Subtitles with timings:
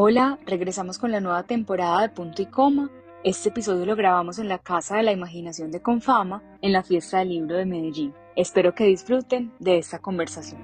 [0.00, 2.88] Hola, regresamos con la nueva temporada de Punto y Coma.
[3.24, 7.18] Este episodio lo grabamos en la Casa de la Imaginación de Confama, en la Fiesta
[7.18, 8.14] del Libro de Medellín.
[8.36, 10.62] Espero que disfruten de esta conversación.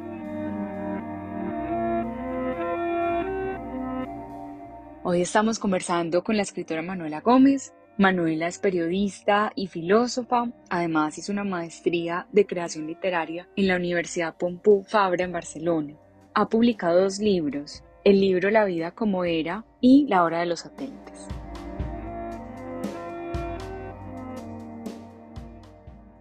[5.03, 7.74] Hoy estamos conversando con la escritora Manuela Gómez.
[7.98, 14.37] Manuela es periodista y filósofa, además hizo una maestría de creación literaria en la Universidad
[14.37, 15.94] Pompeu Fabra en Barcelona.
[16.34, 20.60] Ha publicado dos libros, el libro La vida como era y La hora de los
[20.60, 21.26] satélites.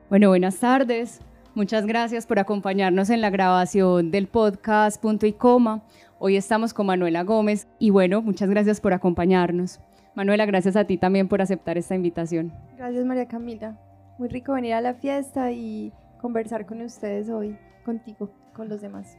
[0.10, 1.20] Bueno, buenas tardes.
[1.56, 5.84] Muchas gracias por acompañarnos en la grabación del podcast Punto y Coma.
[6.20, 9.80] Hoy estamos con Manuela Gómez y bueno, muchas gracias por acompañarnos.
[10.16, 12.54] Manuela, gracias a ti también por aceptar esta invitación.
[12.78, 13.78] Gracias María Camila.
[14.18, 15.92] Muy rico venir a la fiesta y
[16.22, 19.18] conversar con ustedes hoy, contigo, con los demás.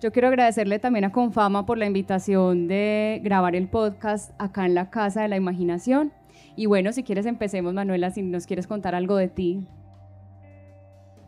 [0.00, 4.74] Yo quiero agradecerle también a Confama por la invitación de grabar el podcast acá en
[4.74, 6.12] la Casa de la Imaginación.
[6.56, 9.66] Y bueno, si quieres empecemos, Manuela, si nos quieres contar algo de ti.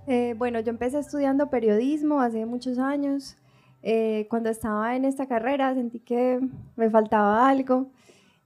[0.06, 3.36] Eh, bueno, yo empecé estudiando periodismo hace muchos años.
[3.82, 6.40] Eh, cuando estaba en esta carrera sentí que
[6.76, 7.90] me faltaba algo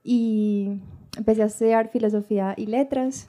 [0.02, 0.80] y
[1.16, 3.28] empecé a estudiar filosofía y letras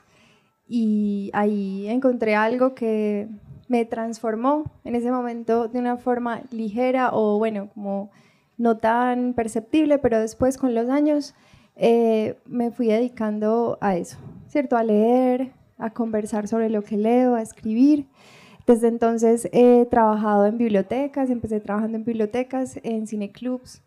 [0.67, 3.27] y ahí encontré algo que
[3.71, 8.11] me transformó en ese momento de una forma ligera o bueno, como
[8.57, 11.35] no tan perceptible, pero después con los años
[11.77, 14.17] eh, me fui dedicando a eso,
[14.49, 14.75] ¿cierto?
[14.75, 18.07] A leer, a conversar sobre lo que leo, a escribir.
[18.67, 23.81] Desde entonces he trabajado en bibliotecas, empecé trabajando en bibliotecas, en cineclubs,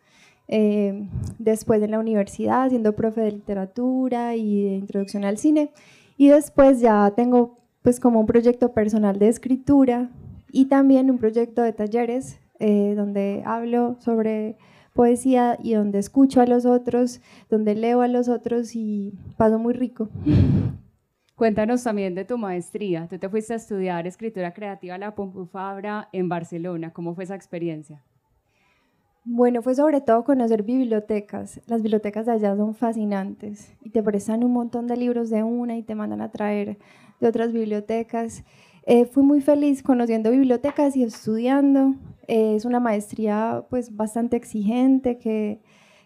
[0.48, 1.06] eh,
[1.38, 5.72] después en la universidad, siendo profe de literatura y de introducción al cine.
[6.16, 10.08] Y después ya tengo pues como un proyecto personal de escritura
[10.50, 14.56] y también un proyecto de talleres eh, donde hablo sobre
[14.94, 19.74] poesía y donde escucho a los otros, donde leo a los otros y paso muy
[19.74, 20.08] rico.
[21.36, 23.06] Cuéntanos también de tu maestría.
[23.06, 26.90] Tú te fuiste a estudiar escritura creativa a la Pompeu Fabra en Barcelona.
[26.90, 28.02] ¿Cómo fue esa experiencia?
[29.26, 31.60] Bueno, fue sobre todo conocer bibliotecas.
[31.66, 35.76] Las bibliotecas de allá son fascinantes y te prestan un montón de libros de una
[35.76, 36.78] y te mandan a traer
[37.20, 38.44] de otras bibliotecas.
[38.86, 41.94] Eh, fui muy feliz conociendo bibliotecas y estudiando.
[42.28, 45.60] Eh, es una maestría pues bastante exigente que,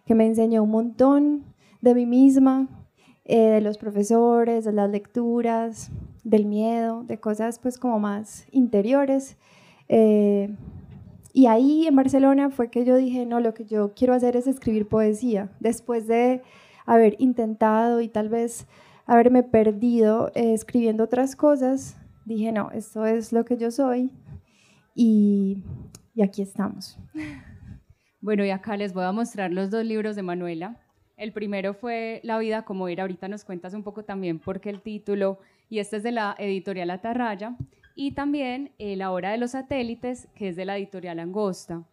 [0.07, 1.45] que, me enseñó un montón
[1.81, 2.69] de mí misma,
[3.25, 5.91] eh, de los profesores, de las lecturas,
[6.23, 9.37] del miedo, de cosas pues como más interiores.
[11.33, 14.47] y ahí en Barcelona fue que yo dije, no, lo que yo quiero hacer es
[14.47, 15.51] escribir poesía.
[15.61, 16.43] Después de
[16.87, 18.67] haber intentado y tal vez
[19.09, 21.97] haberme perdido eh, escribiendo otras cosas,
[22.27, 24.13] dije, no, esto es lo que yo soy
[24.95, 25.65] y,
[26.15, 26.97] y aquí estamos.
[28.21, 30.77] Bueno, y acá les voy a mostrar los dos libros de Manuela.
[31.17, 34.71] El primero fue La vida como era, ahorita nos cuentas un poco también por qué
[34.71, 35.39] el título,
[35.71, 37.57] y este es de la editorial Atarraya,
[37.95, 41.85] y también eh, La hora de los satélites, que es de la editorial Angosta.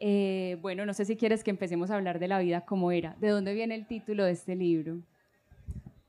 [0.00, 3.14] Eh, bueno, no sé si quieres que empecemos a hablar de la vida como era.
[3.20, 4.98] ¿De dónde viene el título de este libro?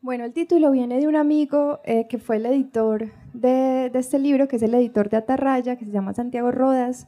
[0.03, 4.49] Bueno, el título viene de un amigo eh, que fue el editor de, este libro,
[4.49, 7.07] que es el editor de Atarraya, que se llama Santiago Rodas.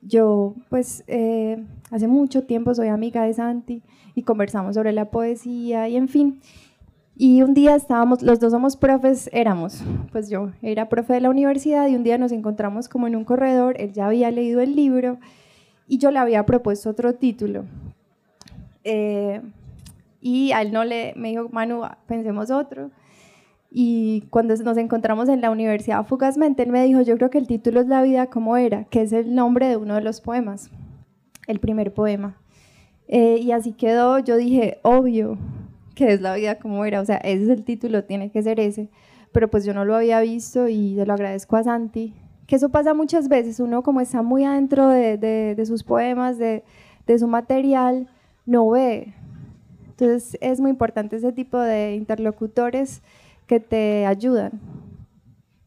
[0.00, 3.80] Yo, pues, eh, hace mucho tiempo soy amiga de Santi
[4.16, 6.40] y conversamos sobre la poesía y en fin.
[7.16, 9.80] Y un día estábamos, los dos somos profes, éramos,
[10.10, 13.24] pues yo era profe de la universidad y un día nos encontramos como en un
[13.24, 15.18] corredor, él ya había leído el libro
[15.86, 17.66] y yo le había propuesto otro título.
[18.82, 19.40] Eh,
[20.22, 22.92] y a él no le, me dijo, Manu, pensemos otro.
[23.70, 27.48] Y cuando nos encontramos en la universidad fugazmente, él me dijo, yo creo que el
[27.48, 30.70] título es La vida como era, que es el nombre de uno de los poemas,
[31.48, 32.36] el primer poema.
[33.08, 35.38] Eh, y así quedó, yo dije, obvio,
[35.96, 38.60] que es La vida como era, o sea, ese es el título, tiene que ser
[38.60, 38.90] ese.
[39.32, 42.14] Pero pues yo no lo había visto y se lo agradezco a Santi,
[42.46, 46.38] que eso pasa muchas veces, uno como está muy adentro de, de, de sus poemas,
[46.38, 46.62] de,
[47.06, 48.08] de su material,
[48.46, 49.14] no ve
[49.92, 53.02] entonces es muy importante ese tipo de interlocutores
[53.46, 54.52] que te ayudan.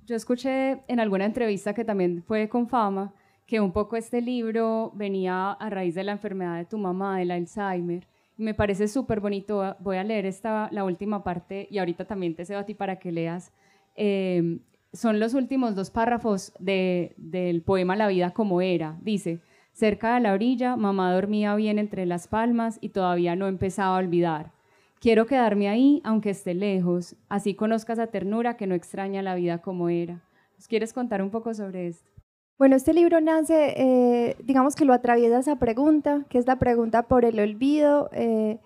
[0.06, 3.13] Yo escuché en alguna entrevista que también fue con fama
[3.45, 7.30] que un poco este libro venía a raíz de la enfermedad de tu mamá, del
[7.30, 8.07] Alzheimer.
[8.38, 9.75] Y me parece súper bonito.
[9.80, 12.98] Voy a leer esta, la última parte y ahorita también te cedo a ti para
[12.98, 13.51] que leas.
[13.95, 14.60] Eh,
[14.94, 18.98] son los últimos dos párrafos de, del poema La vida como era.
[19.01, 19.39] Dice,
[19.75, 24.00] Cerca de la orilla, mamá dormía bien entre las palmas y todavía no empezaba a
[24.00, 24.54] olvidar.
[25.01, 29.57] Quiero quedarme ahí, aunque esté lejos, así conozcas a ternura que no extraña la vida
[29.57, 30.24] como era.
[30.56, 32.10] ¿Nos quieres contar un poco sobre esto?
[32.57, 37.10] Bueno, este libro nace, eh, digamos que lo atraviesa esa pregunta, que es la pregunta
[37.10, 38.60] por el olvido, eh,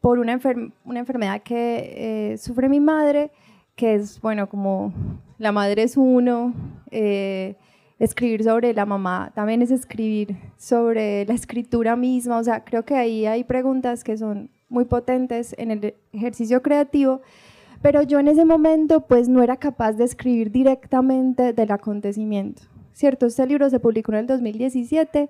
[0.00, 0.38] por una,
[0.84, 3.32] una, enfermedad que eh, sufre mi madre,
[3.74, 4.92] que es, bueno, como
[5.38, 6.54] la madre es uno,
[7.98, 12.94] escribir sobre la mamá también es escribir sobre la escritura misma, o sea, creo que
[12.94, 17.22] ahí hay preguntas que son muy potentes en el ejercicio creativo,
[17.82, 22.62] pero yo en ese momento pues no era capaz de escribir directamente del acontecimiento.
[22.96, 23.26] ¿cierto?
[23.26, 25.28] Este libro se publicó en el 2017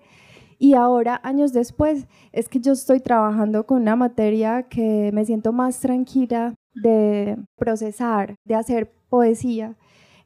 [0.59, 5.53] y ahora, años después, es que yo estoy trabajando con una materia que me siento
[5.53, 9.77] más tranquila de procesar, de hacer poesía.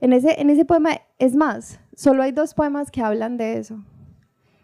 [0.01, 3.85] En ese, en ese poema, es más, solo hay dos poemas que hablan de eso.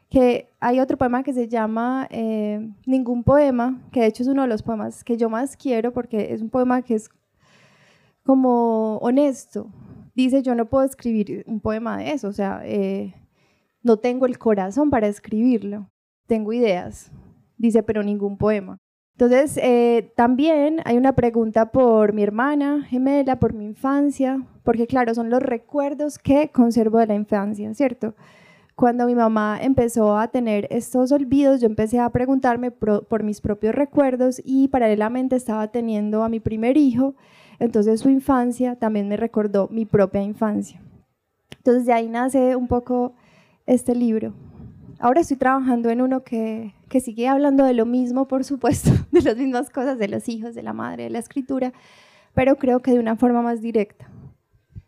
[0.09, 4.43] Que hay otro poema que se llama eh, Ningún Poema, que de hecho es uno
[4.43, 7.11] de los poemas que yo más quiero porque es un poema que es
[8.27, 9.71] como honesto,
[10.17, 13.15] dice, yo no puedo escribir un poema de eso, o sea, eh,
[13.83, 15.89] no tengo el corazón para escribirlo,
[16.27, 17.13] tengo ideas,
[17.57, 18.79] dice, pero ningún poema.
[19.19, 25.15] Entonces, eh, también hay una pregunta por mi hermana gemela, por mi infancia, porque claro,
[25.15, 28.15] son los recuerdos que conservo de la infancia, ¿cierto?
[28.75, 33.75] Cuando mi mamá empezó a tener estos olvidos, yo empecé a preguntarme por mis propios
[33.75, 37.15] recuerdos y paralelamente estaba teniendo a mi primer hijo
[37.59, 40.81] entonces su infancia también me recordó mi propia infancia.
[41.59, 43.15] Entonces de ahí nace un poco
[43.67, 44.35] este libro.
[44.99, 48.91] Ahora estoy trabajando en uno que, que sigue hablando de lo mismo, por supuesto,
[49.25, 51.73] de las mismas cosas, de los hijos, de la madre, de la escritura,
[52.35, 54.09] pero creo que de una forma más directa.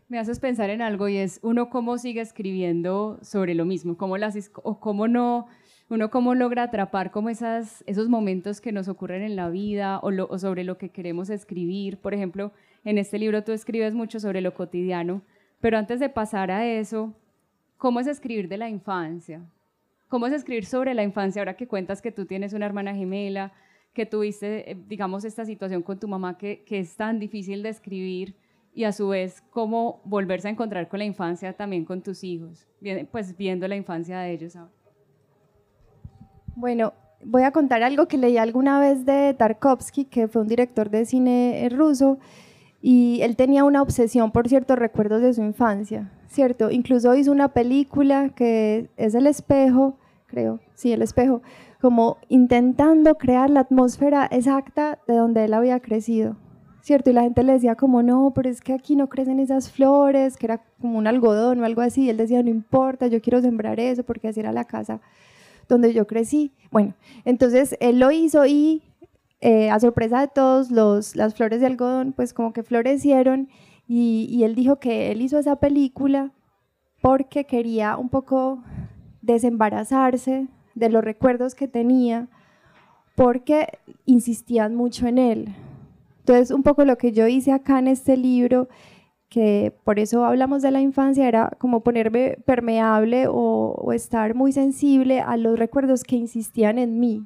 [0.07, 4.17] Me haces pensar en algo y es uno cómo sigue escribiendo sobre lo mismo, cómo
[4.17, 5.47] las, o cómo no
[5.89, 10.37] uno cómo logra atrapar como esas, esos momentos que nos ocurren en la vida o,
[10.37, 11.97] sobre lo que queremos escribir.
[11.97, 12.51] Por ejemplo,
[12.85, 15.23] en este libro tú escribes mucho sobre lo cotidiano,
[15.59, 17.15] pero antes de pasar a eso,
[17.77, 19.41] ¿cómo es escribir de la infancia?
[20.07, 23.51] ¿Cómo es escribir sobre la infancia ahora que cuentas que tú tienes una hermana gemela,
[23.93, 27.69] que tuviste, eh, digamos, esta situación con tu mamá que, que es tan difícil de
[27.69, 28.35] escribir?
[28.73, 32.67] y a su vez cómo volverse a encontrar con la infancia también con tus hijos,
[33.11, 34.71] pues viendo la infancia de ellos ahora.
[36.55, 36.93] Bueno,
[37.23, 41.05] voy a contar algo que leí alguna vez de Tarkovsky, que fue un director de
[41.05, 42.19] cine eh, ruso,
[42.81, 46.71] y él tenía una obsesión por ciertos recuerdos de su infancia, ¿cierto?
[46.71, 49.97] Incluso hizo una película que es El espejo,
[50.27, 51.41] creo, sí, El espejo,
[51.79, 56.35] como intentando crear la atmósfera exacta de donde él había crecido,
[56.81, 57.09] ¿cierto?
[57.09, 60.35] Y la gente le decía como, no, pero es que aquí no crecen esas flores,
[60.35, 63.41] que era como un algodón o algo así, y él decía, no importa, yo quiero
[63.41, 64.99] sembrar eso porque así era la casa
[65.69, 66.51] donde yo crecí.
[66.71, 68.81] Bueno, entonces él lo hizo y
[69.39, 73.47] eh, a sorpresa de todos, los, las flores de algodón pues como que florecieron
[73.87, 76.33] y, y él dijo que él hizo esa película
[77.01, 78.63] porque quería un poco
[79.21, 80.47] desembarazarse
[80.79, 82.27] de los recuerdos que tenía
[83.15, 85.55] porque insistían mucho en él.
[86.19, 88.69] Entonces, un poco lo que yo hice acá en este libro
[89.29, 95.21] que por eso hablamos de la infancia, era como ponerme permeable o, estar muy sensible
[95.21, 97.25] a los recuerdos que insistían en mí,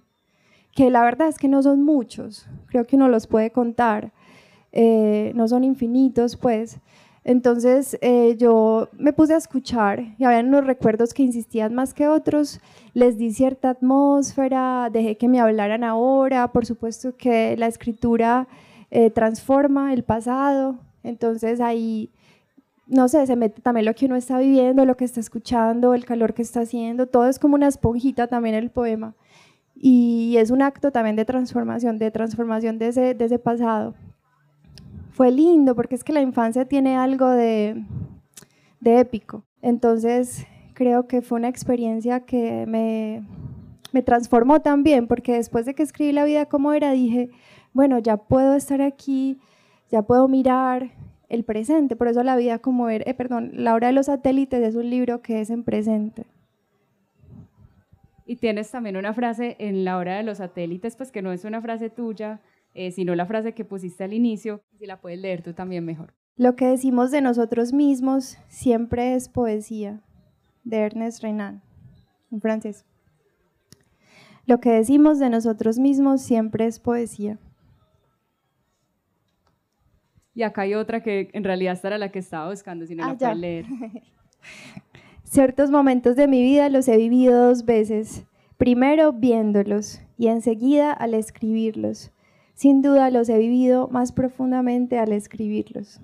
[0.74, 4.12] que la verdad es que no son muchos, creo que uno los puede contar,
[4.72, 6.80] eh, no son infinitos, pues.
[7.26, 12.08] Entonces eh, yo me puse a escuchar y había unos recuerdos que insistían más que
[12.08, 12.60] otros,
[12.94, 18.48] les di cierta atmósfera, dejé que me hablaran ahora, por supuesto que la escritura
[18.92, 22.10] eh, transforma el pasado, entonces ahí,
[22.88, 26.06] no sé, se mete también lo que uno está viviendo, lo que está escuchando, el
[26.06, 29.16] calor que está haciendo, todo es como una esponjita también el poema.
[29.76, 33.96] Y es un acto también de transformación, de transformación de ese, de ese pasado.
[35.14, 37.84] Fue lindo porque es que la infancia tiene algo de,
[38.80, 39.46] de épico.
[39.62, 43.26] Entonces creo que fue una experiencia que me,
[43.92, 47.30] me transformó también, porque después de que escribí La vida como era, dije,
[47.74, 49.40] bueno, ya puedo estar aquí
[49.94, 50.90] ya puedo mirar
[51.30, 51.96] el presente.
[51.96, 54.90] Por eso la vida como era, eh, perdón, la hora de los satélites es un
[54.90, 56.26] libro que es en presente.
[58.26, 61.46] Y tienes también una frase en la hora de los satélites, pues que no es
[61.46, 62.40] una frase tuya,
[62.74, 64.62] eh, sino la frase que pusiste al inicio.
[64.78, 66.14] Si la puedes leer tú también mejor.
[66.36, 70.02] Lo que decimos de nosotros mismos siempre es poesía,
[70.64, 71.62] de Ernest Renan,
[72.32, 72.86] en francés.
[74.46, 77.38] Lo que decimos de nosotros mismos siempre es poesía.
[80.36, 83.06] Y acá hay otra que en realidad esta era la que estaba buscando, si no
[83.06, 83.66] la ah, leer.
[85.24, 88.26] Ciertos momentos de mi vida los he vivido dos veces.
[88.58, 92.12] Primero viéndolos y enseguida al escribirlos.
[92.54, 96.00] Sin duda los he vivido más profundamente al escribirlos.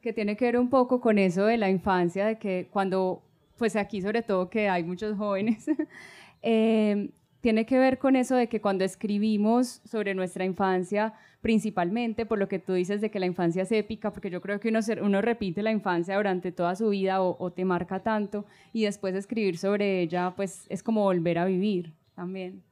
[0.00, 3.22] Que tiene que ver un poco con eso de la infancia, de que cuando
[3.56, 5.66] pues aquí sobre todo que hay muchos jóvenes,
[6.42, 12.38] eh, tiene que ver con eso de que cuando escribimos sobre nuestra infancia, principalmente por
[12.38, 14.80] lo que tú dices de que la infancia es épica, porque yo creo que uno,
[15.02, 19.58] uno repite la infancia durante toda su vida o, te marca tanto y después escribir
[19.58, 22.62] sobre ella, pues es como volver a vivir también.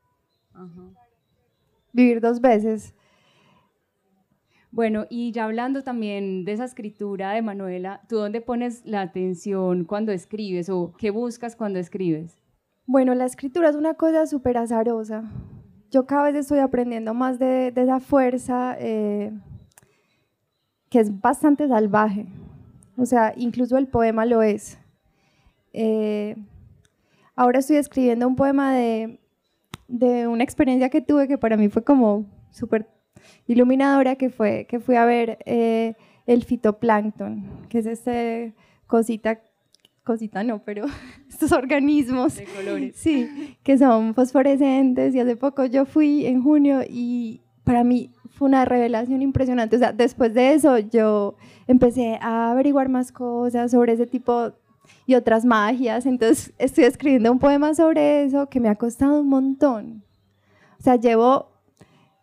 [1.93, 2.95] Vivir dos veces.
[4.71, 9.85] Bueno, y ya hablando también de esa escritura de Manuela, ¿tú dónde pones la atención
[9.85, 12.41] cuando escribes o qué buscas cuando escribes?
[12.87, 15.31] Bueno, la escritura es una cosa súper azarosa.
[15.91, 19.31] Yo cada vez estoy aprendiendo más de, esa fuerza eh,
[20.89, 22.27] que es bastante salvaje.
[22.97, 24.79] O sea, incluso el poema lo es.
[25.75, 26.35] Eh,
[27.37, 29.22] ahora estoy escribiendo un poema de,
[29.93, 32.89] de, una experiencia que tuve que para mí fue como súper
[33.47, 35.95] iluminadora, que fue que fui a ver eh,
[36.27, 38.13] el fitoplancton, que es esta
[38.87, 39.41] cosita
[40.03, 40.87] cosita no, pero
[41.29, 42.37] estos organismos.
[42.37, 42.97] De colores.
[42.97, 48.49] Sí, que son fosforescentes y hace poco yo fui en junio y para mí fue
[48.49, 49.77] una revelación impresionante.
[49.77, 54.53] O sea, después de eso yo empecé a averiguar más cosas sobre ese tipo
[55.07, 56.07] y otras magias.
[56.07, 60.05] Entonces estoy escribiendo un poema sobre eso que me ha costado un montón.
[60.79, 61.53] O sea, llevo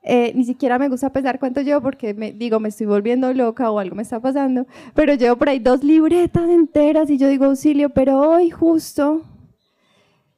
[0.02, 3.70] eh, ni siquiera me gusta pensar cuánto llevo porque me, digo, me estoy volviendo loca
[3.70, 7.46] o algo me está pasando, pero llevo por ahí dos libretas enteras y yo digo
[7.46, 9.22] auxilio, pero hoy justo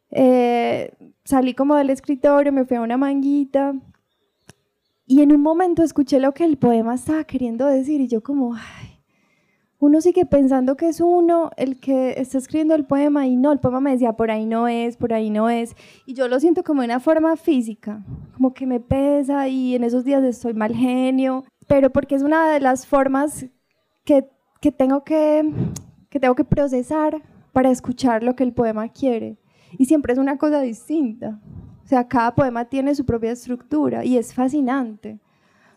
[0.09, 0.91] eh,
[1.23, 3.75] salí como del escritorio, me fui a una manguita
[5.05, 8.55] y en un momento escuché lo que el poema estaba queriendo decir y yo como,
[8.55, 8.90] ay,
[9.81, 13.59] uno sigue pensando que es uno el que está escribiendo el poema y no, el
[13.59, 15.75] poema me decía, por ahí no es, por ahí no es.
[16.05, 18.03] Y yo lo siento como una forma física,
[18.35, 22.51] como que me pesa y en esos días estoy mal genio, pero porque es una
[22.51, 23.47] de las formas
[24.05, 24.29] que,
[24.61, 25.51] que tengo, que,
[26.11, 27.19] que tengo que procesar
[27.51, 29.39] para escuchar lo que el poema quiere.
[29.79, 31.41] Y siempre es una cosa distinta.
[31.83, 35.19] O sea, cada poema tiene su propia estructura y es fascinante.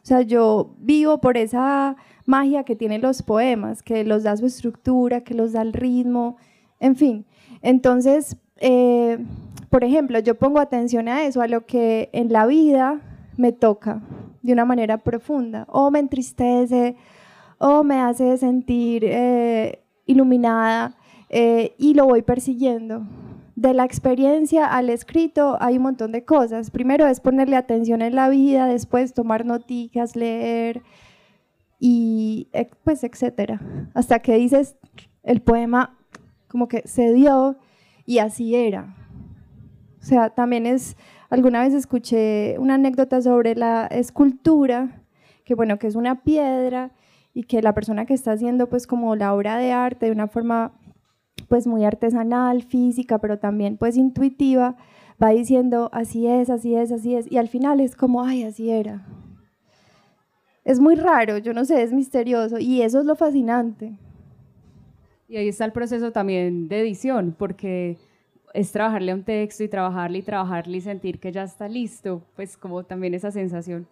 [0.03, 4.47] O sea, yo vivo por esa magia que tienen los poemas, que los da su
[4.47, 6.37] estructura, que los da el ritmo,
[6.81, 7.26] en fin.
[7.62, 9.19] Entonces, eh,
[9.71, 13.00] por ejemplo, yo pongo atención a eso, a lo que en la vida
[13.37, 14.02] me toca
[14.43, 16.97] de una manera profunda, o me entristece,
[17.59, 20.97] o me hace sentir eh, iluminada,
[21.31, 23.07] eh, y lo voy persiguiendo.
[23.57, 26.71] De la experiencia al escrito hay un montón de cosas.
[26.71, 30.83] Primero es ponerle atención en la vida, después tomar noticias, leer,
[31.87, 32.49] y
[32.83, 33.61] pues etcétera.
[33.93, 34.79] Hasta que dices,
[35.23, 35.99] el poema
[36.49, 37.59] como que se dio
[38.07, 38.97] y así era.
[40.00, 40.97] O sea, también es,
[41.29, 45.03] alguna vez escuché una anécdota sobre la escultura,
[45.45, 46.93] que bueno, que es una piedra
[47.35, 50.29] y que la persona que está haciendo pues como la obra de arte de una
[50.29, 50.73] forma
[51.50, 54.76] pues muy artesanal, física, pero también pues intuitiva,
[55.23, 58.71] va diciendo así es, así es, así es, y al final es como, ay, así
[58.71, 59.05] era
[60.64, 63.92] es muy raro, yo no sé, es misterioso y eso es lo fascinante.
[65.28, 67.97] Y ahí está el proceso también de edición, porque
[68.54, 72.23] es trabajarle a un texto y trabajarle y trabajarle y sentir que ya está listo,
[72.37, 73.87] pues como también esa sensación.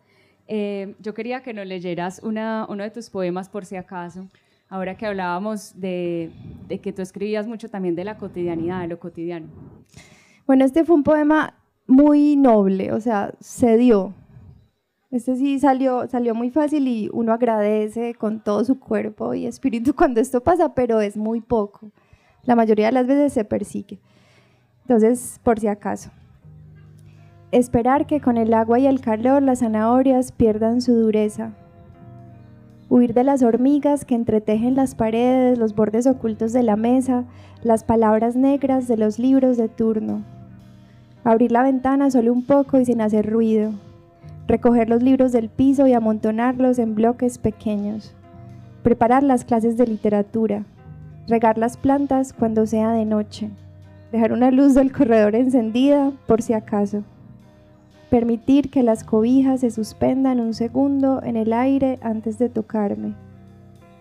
[0.46, 4.26] Eh, yo quería que nos leyeras una, uno de tus poemas por si acaso,
[4.68, 6.30] ahora que hablábamos de,
[6.68, 9.48] de que tú escribías mucho también de la cotidianidad, de lo cotidiano.
[10.46, 11.54] Bueno, este fue un poema
[11.86, 14.14] muy noble, o sea, se dio,
[15.12, 19.94] este sí salió, salió muy fácil y uno agradece con todo su cuerpo y espíritu
[19.96, 21.90] cuando esto pasa, pero es muy poco.
[22.44, 24.00] La mayoría de las veces se persigue.
[24.80, 26.10] Entonces, por si acaso.
[27.50, 31.52] Esperar que con el agua y el calor las zanahorias pierdan su dureza.
[32.88, 37.24] Huir de las hormigas que entretejen las paredes, los bordes ocultos de la mesa,
[37.62, 40.24] las palabras negras de los libros de turno.
[41.22, 43.72] Abrir la ventana solo un poco y sin hacer ruido
[44.52, 48.14] recoger los libros del piso y amontonarlos en bloques pequeños,
[48.82, 50.66] preparar las clases de literatura,
[51.26, 53.48] regar las plantas cuando sea de noche,
[54.12, 57.02] dejar una luz del corredor encendida por si acaso,
[58.10, 63.14] permitir que las cobijas se suspendan un segundo en el aire antes de tocarme,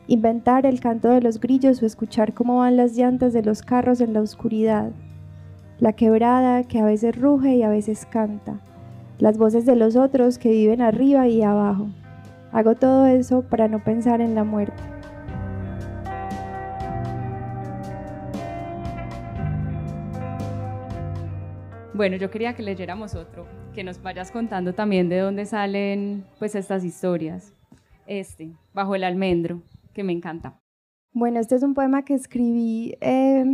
[0.07, 4.01] inventar el canto de los grillos o escuchar cómo van las llantas de los carros
[4.01, 4.91] en la oscuridad,
[5.79, 8.59] la quebrada que a veces ruge y a veces canta
[9.21, 11.89] las voces de los otros que viven arriba y abajo.
[12.51, 14.81] Hago todo eso para no pensar en la muerte.
[21.93, 26.55] Bueno, yo quería que leyéramos otro, que nos vayas contando también de dónde salen pues
[26.55, 27.53] estas historias.
[28.07, 29.61] Este, Bajo el almendro,
[29.93, 30.59] que me encanta.
[31.13, 33.45] Bueno, este es un poema que escribí eh,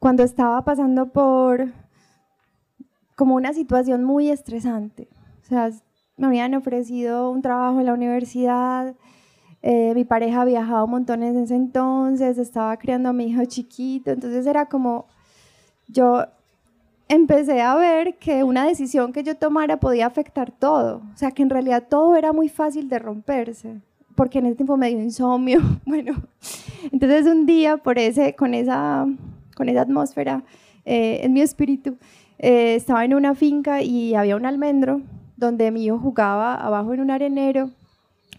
[0.00, 1.83] cuando estaba pasando por
[3.14, 5.08] como una situación muy estresante.
[5.42, 5.70] O sea,
[6.16, 8.94] me habían ofrecido un trabajo en la universidad,
[9.66, 14.10] eh, mi pareja ha viajado montones en ese entonces, estaba criando a mi hijo chiquito,
[14.10, 15.06] entonces era como,
[15.88, 16.26] yo
[17.08, 21.42] empecé a ver que una decisión que yo tomara podía afectar todo, o sea, que
[21.42, 23.80] en realidad todo era muy fácil de romperse,
[24.14, 26.14] porque en ese tiempo me dio insomnio, bueno,
[26.92, 29.06] entonces un día por ese, con esa,
[29.56, 30.44] con esa atmósfera
[30.84, 31.96] eh, en mi espíritu,
[32.38, 35.00] eh, estaba en una finca y había un almendro
[35.36, 37.70] donde mi hijo jugaba abajo en un arenero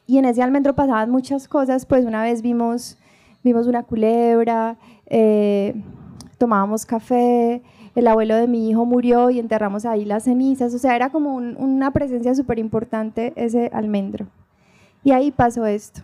[0.08, 2.98] y en ese almendro pasaban muchas cosas, pues una vez vimos,
[3.44, 5.74] vimos una culebra, eh,
[6.38, 7.64] tomábamos café,
[7.96, 11.36] el abuelo de mi hijo murió y enterramos ahí las cenizas, o sea, era como
[11.36, 14.28] una presencia súper importante ese almendro.
[15.04, 16.02] Y ahí pasó esto,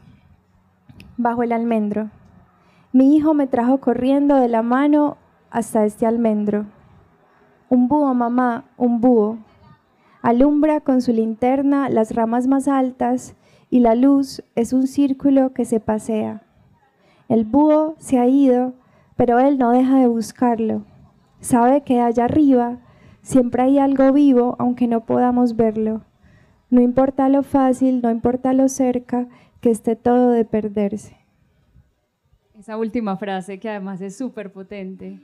[1.17, 2.09] bajo el almendro.
[2.93, 5.17] Mi hijo me trajo corriendo de la mano
[5.49, 6.65] hasta este almendro.
[7.71, 9.37] Un búho, mamá, un búho.
[10.21, 13.33] Alumbra con su linterna las ramas más altas
[13.69, 16.41] y la luz es un círculo que se pasea.
[17.29, 18.73] El búho se ha ido,
[19.15, 20.83] pero él no deja de buscarlo.
[21.39, 22.79] Sabe que allá arriba
[23.21, 26.01] siempre hay algo vivo aunque no podamos verlo.
[26.69, 29.29] No importa lo fácil, no importa lo cerca,
[29.61, 31.15] que esté todo de perderse.
[32.59, 35.21] Esa última frase que además es súper potente.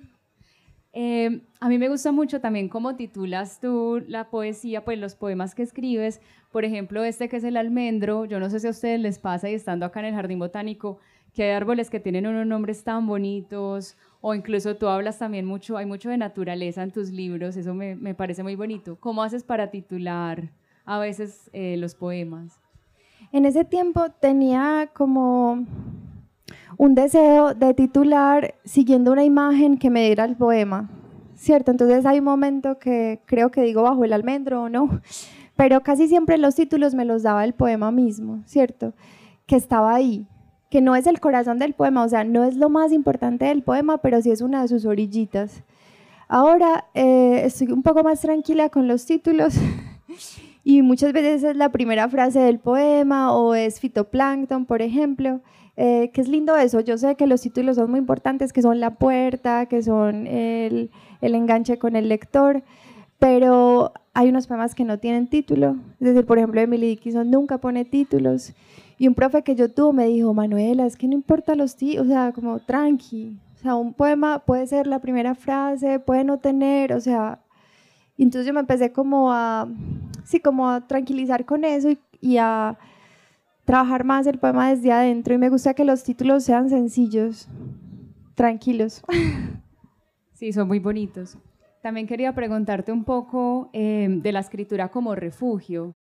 [0.99, 5.53] Eh, a mí me gusta mucho también cómo titulas tú la poesía, pues los poemas
[5.53, 6.21] que escribes.
[6.51, 8.25] Por ejemplo, este que es el almendro.
[8.25, 10.97] Yo no sé si a ustedes les pasa y estando acá en el jardín botánico
[11.35, 15.77] que hay árboles que tienen unos nombres tan bonitos o incluso tú hablas también mucho,
[15.77, 18.95] hay mucho de naturaleza en tus libros, eso me, me parece muy bonito.
[18.99, 20.49] ¿Cómo haces para titular
[20.83, 22.59] a veces eh, los poemas?
[23.31, 25.63] En ese tiempo tenía como
[26.75, 30.89] un deseo de titular siguiendo una imagen que me diera el poema,
[31.35, 31.71] ¿cierto?
[31.71, 35.01] Entonces hay un momento que creo que digo bajo el almendro o no,
[35.55, 38.93] pero casi siempre los títulos me los daba el poema mismo, ¿cierto?
[39.45, 40.27] Que estaba ahí,
[40.69, 43.63] que no es el corazón del poema, o sea, no es lo más importante del
[43.63, 45.63] poema, pero sí es una de sus orillitas.
[46.27, 49.55] Ahora eh, estoy un poco más tranquila con los títulos
[50.63, 55.41] y muchas veces es la primera frase del poema o es fitoplancton, por ejemplo.
[55.79, 58.79] Eh, que es lindo eso, yo sé que los títulos son muy importantes, que son
[58.79, 60.89] la puerta, que son el,
[61.21, 62.63] el enganche con el lector,
[63.19, 67.59] pero hay unos poemas que no tienen título, es decir, por ejemplo, Emily Dickinson nunca
[67.59, 68.53] pone títulos,
[68.97, 72.07] y un profe que yo tuve me dijo, Manuela, es que no importa los títulos,
[72.07, 76.39] o sea, como tranqui, o sea, un poema puede ser la primera frase, puede no
[76.39, 77.39] tener, o sea,
[78.17, 79.67] y entonces yo me empecé como a,
[80.23, 82.79] sí, como a tranquilizar con eso y, y a
[83.67, 87.47] trabajar más el poema desde adentro y me gusta que los títulos sean sencillos,
[88.33, 89.03] tranquilos.
[90.33, 91.35] Sí, son muy bonitos.
[91.81, 95.95] También quería preguntarte un poco em, de la escritura como refugio.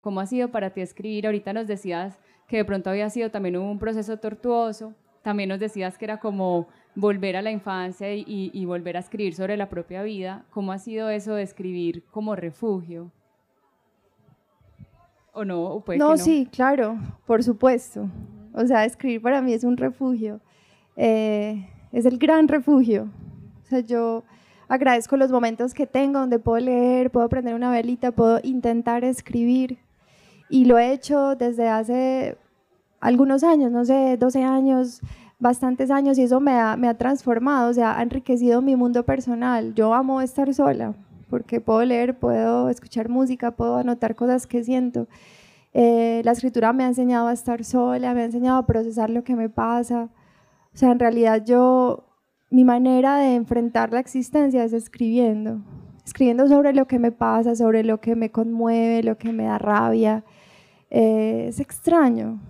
[0.00, 1.26] ¿Cómo ha sido para ti escribir?
[1.26, 4.94] Ahorita nos decías que de pronto había sido también un proceso tortuoso.
[5.22, 8.24] También nos decías que era como volver a la infancia y,
[8.54, 10.44] y volver a escribir sobre la propia vida.
[10.50, 13.10] ¿Cómo ha sido eso de escribir como refugio?
[15.38, 15.84] ¿O no?
[15.98, 18.08] no, sí, claro, por supuesto.
[18.54, 20.40] O sea, escribir para mí es un refugio.
[20.96, 23.10] Eh, es el gran refugio.
[23.62, 24.24] O sea, yo
[24.66, 29.76] agradezco los momentos que tengo donde puedo leer, puedo prender una velita, puedo intentar escribir.
[30.48, 32.38] Y lo he hecho desde hace
[32.98, 35.02] algunos años, no sé, 12 años,
[35.38, 39.04] bastantes años, y eso me ha, me ha transformado, o sea, ha enriquecido mi mundo
[39.04, 39.74] personal.
[39.74, 40.94] Yo amo estar sola,
[41.28, 45.08] porque puedo leer, puedo escuchar música, puedo anotar cosas que siento.
[45.72, 49.24] Eh, la escritura me ha enseñado a estar sola, me ha enseñado a procesar lo
[49.24, 50.08] que me pasa.
[50.74, 52.06] O sea, en realidad yo,
[52.50, 55.60] mi manera de enfrentar la existencia es escribiendo,
[56.04, 59.58] escribiendo sobre lo que me pasa, sobre lo que me conmueve, lo que me da
[59.58, 60.24] rabia.
[60.90, 62.40] Eh, es extraño,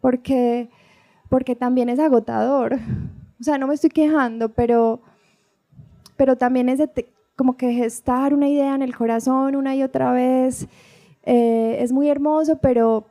[0.00, 0.70] porque,
[1.28, 2.78] porque también es agotador.
[3.40, 5.02] O sea, no me estoy quejando, pero,
[6.16, 6.80] pero también es
[7.36, 10.66] como que gestar una idea en el corazón una y otra vez.
[11.24, 13.06] Eh, es muy hermoso, pero,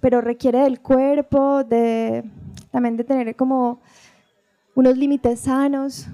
[0.00, 2.24] pero requiere del cuerpo, de,
[2.70, 3.80] también de tener como
[4.74, 6.06] unos límites sanos,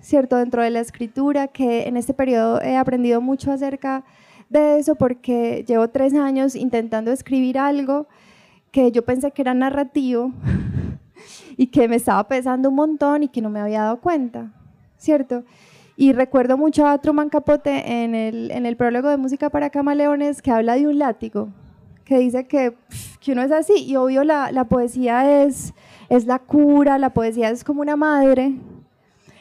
[0.00, 0.36] ¿cierto?
[0.36, 4.04] Dentro de la escritura, que en este periodo he aprendido mucho acerca
[4.48, 8.08] de eso porque llevo tres años intentando escribir algo
[8.72, 10.32] que yo pensé que era narrativo
[11.56, 14.52] y que me estaba pesando un montón y que no me había dado cuenta,
[14.96, 15.44] ¿cierto?
[16.00, 20.40] Y recuerdo mucho a Truman Capote en el, en el prólogo de Música para Camaleones
[20.40, 21.50] que habla de un látigo,
[22.06, 22.74] que dice que,
[23.20, 23.84] que uno es así.
[23.84, 25.74] Y obvio la, la poesía es,
[26.08, 28.54] es la cura, la poesía es como una madre,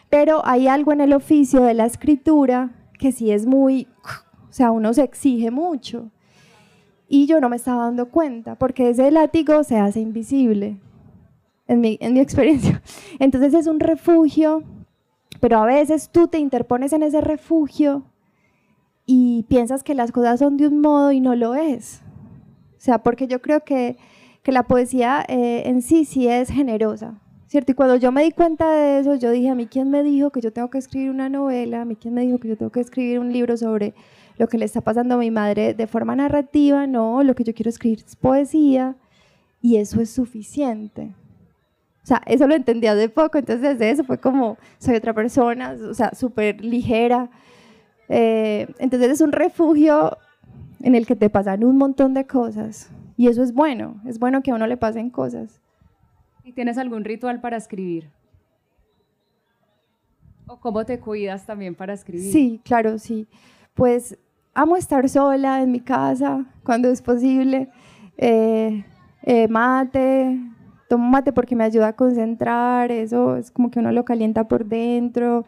[0.10, 3.88] Pero hay algo en el oficio de la escritura que sí es muy,
[4.50, 6.12] o sea, uno se exige mucho.
[7.08, 10.78] Y yo no me estaba dando cuenta, porque ese látigo se hace invisible,
[11.70, 12.82] en mi, en mi experiencia.
[13.18, 14.66] Entonces es un refugio,
[15.40, 18.04] pero a veces tú te interpones en ese refugio
[19.06, 22.02] y piensas que las cosas son de un modo y no lo es.
[22.78, 23.98] O sea, porque yo creo que,
[24.44, 27.72] que la poesía eh, en sí sí es generosa, ¿cierto?
[27.72, 30.30] Y cuando yo me di cuenta de eso, yo dije, a mí quién me dijo
[30.30, 32.72] que yo tengo que escribir una novela, a mí quién me dijo que yo tengo
[32.72, 33.94] que escribir un libro sobre
[34.38, 37.54] lo que le está pasando a mi madre de forma narrativa, no, lo que yo
[37.54, 38.96] quiero escribir es poesía
[39.62, 41.14] y eso es suficiente.
[42.10, 45.94] Sea, eso lo entendí hace poco, entonces desde eso fue como, soy otra persona, o
[45.94, 47.30] sea, súper ligera.
[48.08, 50.18] Eh, entonces es un refugio
[50.82, 54.42] en el que te pasan un montón de cosas y eso es bueno, es bueno
[54.42, 55.62] que a uno le pasen cosas.
[56.44, 58.10] ¿Y tienes algún ritual para escribir?
[60.48, 62.32] ¿O cómo te cuidas también para escribir?
[62.32, 63.28] Sí, claro, sí.
[63.76, 64.18] Pues
[64.56, 67.70] amo estar sola en mi casa cuando es posible.
[68.18, 68.84] Eh,
[69.22, 70.40] eh, mate,
[70.90, 74.66] tomo mate porque me ayuda a concentrar, eso es como que uno lo calienta por
[74.66, 75.46] dentro,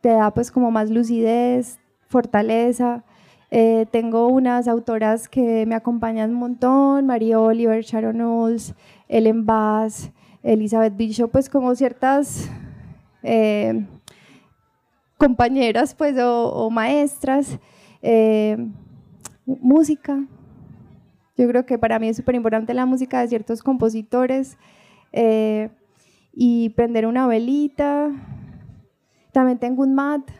[0.00, 3.04] te da pues como más lucidez, fortaleza.
[3.50, 8.74] Eh, tengo unas autoras que me acompañan un montón, María Oliver, Sharon Knowles,
[9.08, 10.10] Ellen Bass,
[10.42, 12.50] Elizabeth Bishop, pues como ciertas
[15.18, 17.58] compañeras pues o maestras.
[18.02, 18.56] Eh,
[19.46, 20.24] música.
[21.36, 24.56] Yo creo que para mí es súper importante la música de ciertos compositores.
[25.12, 25.70] Eh,
[26.32, 28.10] y prender una velita.
[29.32, 30.30] También tengo un mat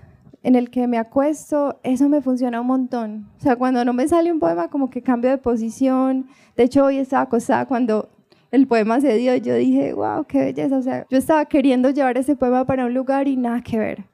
[0.43, 1.81] en el que me acuesto.
[1.83, 3.29] Eso me funciona un montón.
[3.39, 6.27] O sea, cuando no me sale un poema, como que cambio de posición.
[6.57, 8.11] De hecho, hoy estaba acostada cuando
[8.51, 9.35] el poema se dio.
[9.37, 10.77] Yo dije, wow, qué belleza.
[10.77, 14.05] O sea, yo estaba queriendo llevar ese poema para un lugar y nada que ver.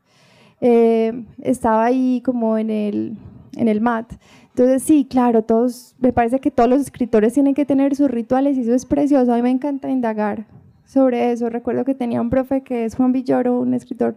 [0.60, 3.18] Eh, estaba ahí como en el,
[3.56, 4.12] en el mat.
[4.54, 8.58] Entonces sí, claro, todos, me parece que todos los escritores tienen que tener sus rituales
[8.58, 9.32] y eso es precioso.
[9.32, 10.46] A mí me encanta indagar
[10.84, 11.48] sobre eso.
[11.48, 14.16] Recuerdo que tenía un profe que es Juan Villoro, un escritor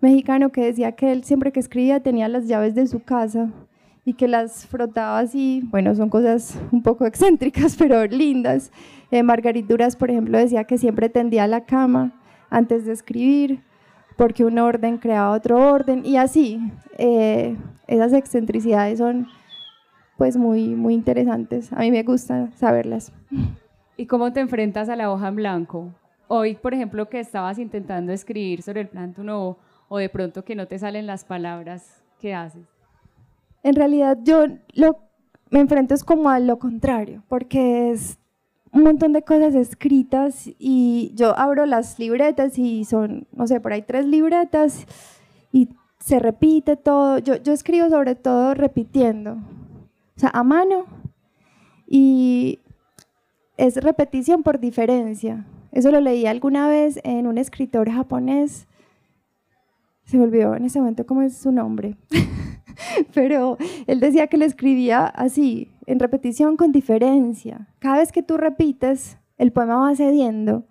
[0.00, 3.50] mexicano que decía que él siempre que escribía tenía las llaves de su casa
[4.06, 5.62] y que las frotaba así.
[5.70, 8.72] Bueno, son cosas un poco excéntricas, pero lindas.
[9.10, 12.12] Eh, Margarit Duras, por ejemplo, decía que siempre tendía la cama
[12.48, 13.60] antes de escribir
[14.16, 16.60] porque un orden crea otro orden y así.
[16.96, 19.26] Eh, esas excentricidades son
[20.16, 21.72] pues muy, muy interesantes.
[21.72, 23.12] A mí me gusta saberlas.
[23.96, 25.92] ¿Y cómo te enfrentas a la hoja en blanco?
[26.28, 30.54] Hoy, por ejemplo, que estabas intentando escribir sobre el planto nuevo o de pronto que
[30.54, 32.66] no te salen las palabras, ¿qué haces?
[33.62, 34.98] En realidad yo lo,
[35.50, 38.18] me enfrento es como a lo contrario, porque es
[38.72, 43.72] un montón de cosas escritas y yo abro las libretas y son, no sé, por
[43.72, 44.86] ahí tres libretas
[45.52, 47.18] y se repite todo.
[47.18, 49.38] Yo, yo escribo sobre todo repitiendo,
[50.16, 50.86] o sea, a mano
[51.86, 52.60] y
[53.56, 55.46] es repetición por diferencia.
[55.72, 58.66] Eso lo leí alguna vez en un escritor japonés.
[60.04, 61.96] Se me olvidó en ese momento cómo es su nombre.
[63.14, 67.68] Pero él decía que lo escribía así, en repetición con diferencia.
[67.78, 70.66] Cada vez que tú repites, el poema va cediendo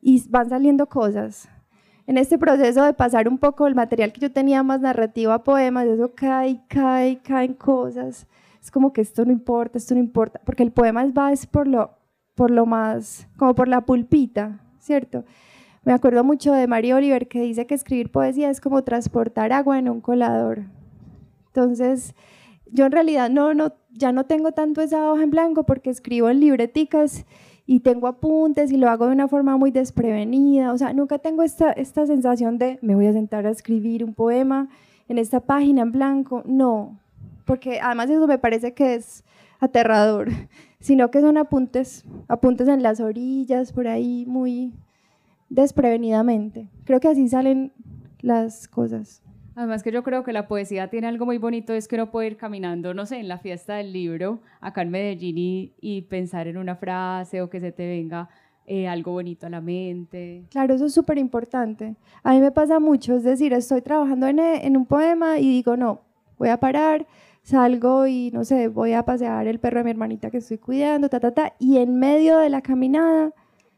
[0.00, 1.48] y van saliendo cosas.
[2.06, 5.44] En este proceso de pasar un poco el material que yo tenía más narrativo a
[5.44, 8.26] poemas, eso cae, cae, caen cosas.
[8.62, 11.66] Es como que esto no importa, esto no importa, porque el poema va es por
[11.66, 11.90] lo,
[12.36, 15.24] por lo más, como por la pulpita, ¿cierto?
[15.84, 19.80] Me acuerdo mucho de Mario Oliver que dice que escribir poesía es como transportar agua
[19.80, 20.62] en un colador.
[21.48, 22.14] Entonces,
[22.70, 26.30] yo en realidad no, no, ya no tengo tanto esa hoja en blanco porque escribo
[26.30, 27.26] en libreticas
[27.66, 30.72] y tengo apuntes y lo hago de una forma muy desprevenida.
[30.72, 34.14] O sea, nunca tengo esta, esta sensación de me voy a sentar a escribir un
[34.14, 34.68] poema
[35.08, 36.44] en esta página en blanco.
[36.46, 37.01] No,
[37.44, 39.24] porque además eso me parece que es
[39.60, 40.28] aterrador,
[40.80, 44.72] sino que son apuntes, apuntes en las orillas, por ahí, muy
[45.48, 46.68] desprevenidamente.
[46.84, 47.72] Creo que así salen
[48.20, 49.22] las cosas.
[49.54, 52.28] Además que yo creo que la poesía tiene algo muy bonito, es que uno puede
[52.28, 56.56] ir caminando, no sé, en la fiesta del libro, acá en Medellín, y, pensar en
[56.56, 58.30] una frase o que se te venga
[58.66, 60.46] eh, algo bonito a la mente.
[60.50, 61.96] Claro, eso es súper importante.
[62.22, 65.76] A mí me pasa mucho, es decir, estoy trabajando en, en, un poema y digo,
[65.76, 66.00] no,
[66.38, 67.06] voy a parar,
[67.42, 71.08] salgo y no sé, voy a pasear el perro de mi hermanita que estoy cuidando,
[71.08, 73.32] ta, ta, ta, y en medio de la caminada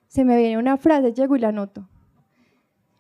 [0.07, 1.89] se me viene una frase, llego y la anoto.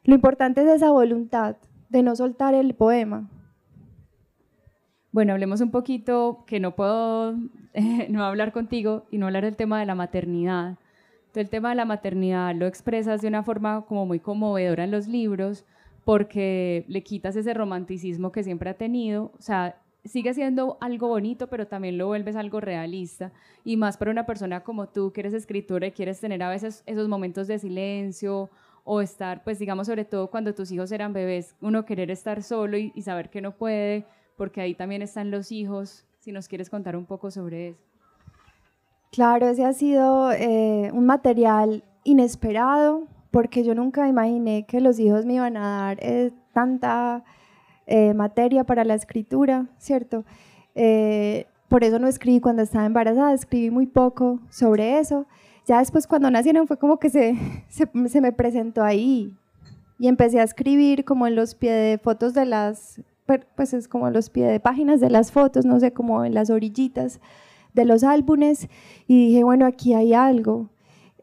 [0.04, 1.56] Lo importante es esa voluntad
[1.94, 3.30] de no soltar el poema?
[5.12, 7.34] Bueno, hablemos un poquito, que no puedo
[8.08, 10.76] no hablar contigo y no hablar del tema de la maternidad.
[11.34, 15.06] El tema de la maternidad lo expresas de una forma como muy conmovedora en los
[15.06, 15.64] libros,
[16.04, 19.32] porque le quitas ese romanticismo que siempre ha tenido.
[19.38, 23.32] O sea, sigue siendo algo bonito, pero también lo vuelves algo realista.
[23.64, 26.82] Y más para una persona como tú, que eres escritora y quieres tener a veces
[26.86, 28.50] esos momentos de silencio
[28.84, 32.76] o estar, pues digamos, sobre todo cuando tus hijos eran bebés, uno querer estar solo
[32.76, 34.04] y, saber que no puede,
[34.36, 36.04] porque ahí también están los hijos.
[36.18, 37.80] Si nos quieres contar un poco sobre eso.
[39.10, 45.24] Claro, ese ha sido eh, un material inesperado, porque yo nunca imaginé que los hijos
[45.24, 47.24] me iban a dar eh, tanta
[47.86, 50.24] eh, materia para la escritura, ¿cierto?
[50.74, 55.26] Eh, por eso no escribí cuando estaba embarazada, escribí muy poco sobre eso.
[55.66, 57.34] Ya después cuando nacieron fue como que se,
[57.68, 59.34] se, me presentó ahí
[59.98, 63.00] y empecé a escribir como en los pies de fotos de las,
[63.56, 66.50] pues es como los pies de páginas de las fotos, no sé, como en las
[66.50, 67.20] orillitas
[67.72, 68.68] de los álbumes
[69.06, 70.70] y dije, bueno, aquí hay algo.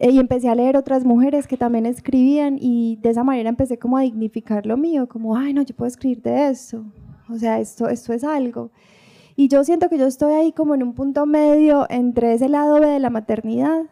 [0.03, 3.97] Y empecé a leer otras mujeres que también escribían y de esa manera empecé como
[3.97, 6.83] a dignificar lo mío, como, ay, no, yo puedo escribir de eso,
[7.29, 8.71] o sea, esto, esto es algo.
[9.35, 12.79] Y yo siento que yo estoy ahí como en un punto medio entre ese lado
[12.79, 13.83] de la maternidad,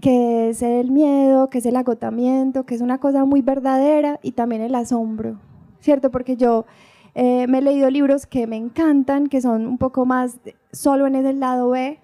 [0.00, 4.32] que es el miedo, que es el agotamiento, que es una cosa muy verdadera, y
[4.32, 5.38] también el asombro,
[5.78, 6.10] ¿cierto?
[6.10, 6.66] Porque yo
[7.14, 10.40] eh, me he leído libros que me encantan, que son un poco más
[10.72, 12.00] solo en ese lado B,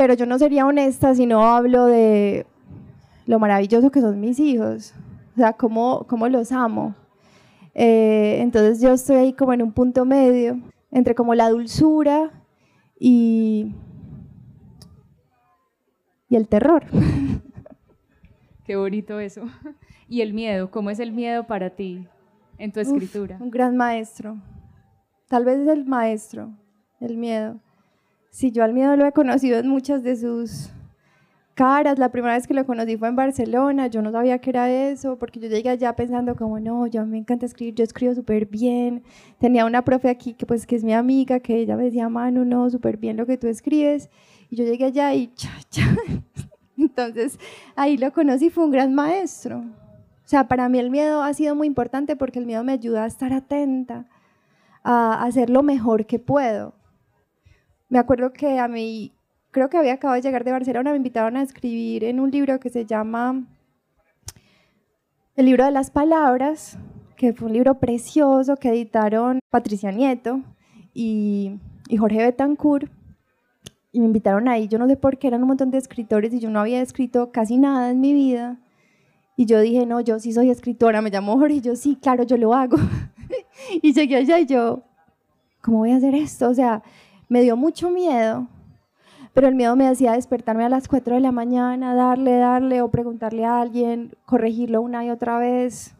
[0.00, 2.46] pero yo no sería honesta si no hablo de
[3.26, 4.94] lo maravilloso que son mis hijos,
[5.34, 6.94] o sea, cómo, cómo los amo.
[7.74, 10.58] Eh, entonces yo estoy ahí como en un punto medio
[10.90, 12.30] entre como la dulzura
[12.98, 13.74] y,
[16.30, 16.84] y el terror.
[18.64, 19.42] Qué bonito eso.
[20.08, 22.08] Y el miedo, ¿cómo es el miedo para ti
[22.56, 23.36] en tu escritura?
[23.38, 24.38] un gran maestro.
[25.28, 26.54] Tal vez es el maestro,
[27.00, 27.60] el miedo.
[28.30, 30.70] Sí, yo al miedo lo he conocido en muchas de sus
[31.54, 31.98] caras.
[31.98, 33.88] La primera vez que lo conocí fue en Barcelona.
[33.88, 37.18] Yo no sabía qué era eso, porque yo llegué allá pensando como, no, yo me
[37.18, 39.02] encanta escribir, yo escribo súper bien.
[39.38, 42.44] Tenía una profe aquí que pues que es mi amiga, que ella me decía, Manu,
[42.44, 44.08] no, súper bien lo que tú escribes.
[44.48, 45.84] Y yo llegué allá y cha, cha.
[46.78, 47.38] Entonces
[47.74, 49.58] ahí lo conocí, fue un gran maestro.
[49.58, 53.02] O sea, para mí el miedo ha sido muy importante porque el miedo me ayuda
[53.02, 54.06] a estar atenta,
[54.84, 56.79] a hacer lo mejor que puedo
[57.90, 59.12] me acuerdo que a mí,
[59.50, 62.58] creo que había acabado de llegar de Barcelona, me invitaron a escribir en un libro
[62.60, 63.44] que se llama
[65.36, 66.78] El libro de las palabras,
[67.16, 70.40] que fue un libro precioso que editaron Patricia Nieto
[70.94, 72.90] y, y Jorge Betancourt.
[73.92, 76.38] Y me invitaron ahí, yo no sé por qué, eran un montón de escritores y
[76.38, 78.60] yo no había escrito casi nada en mi vida.
[79.36, 82.22] Y yo dije, no, yo sí soy escritora, me llamo Jorge, y yo sí, claro,
[82.22, 82.76] yo lo hago.
[83.82, 84.84] y llegué allá y yo,
[85.60, 86.48] ¿cómo voy a hacer esto?
[86.48, 86.84] O sea,
[87.30, 88.48] me dio mucho miedo,
[89.32, 92.90] pero el miedo me hacía despertarme a las 4 de la mañana, darle, darle o
[92.90, 95.94] preguntarle a alguien, corregirlo una y otra vez.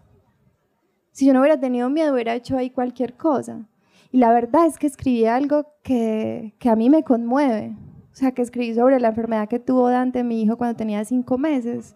[1.12, 3.68] Si yo no hubiera tenido miedo, hubiera hecho ahí cualquier cosa.
[4.10, 7.76] Y la verdad es que escribí algo que, que a mí me conmueve.
[8.12, 11.38] O sea, que escribí sobre la enfermedad que tuvo Dante, mi hijo, cuando tenía cinco
[11.38, 11.94] meses.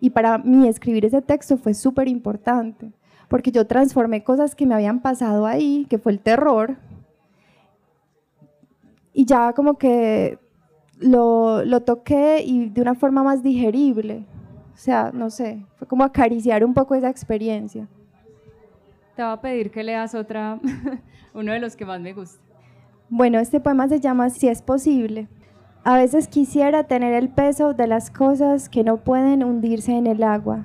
[0.00, 2.92] Y para mí escribir ese texto fue súper importante,
[3.28, 6.76] porque yo transformé cosas que me habían pasado ahí, que fue el terror,
[9.14, 10.38] y ya como que
[10.98, 14.26] lo, lo toqué y de una forma más digerible.
[14.74, 17.88] O sea, no sé, fue como acariciar un poco esa experiencia.
[19.14, 20.58] Te voy a pedir que leas otra,
[21.34, 22.42] uno de los que más me gusta.
[23.08, 25.28] Bueno, este poema se llama Si es posible.
[25.84, 30.24] A veces quisiera tener el peso de las cosas que no pueden hundirse en el
[30.24, 30.64] agua.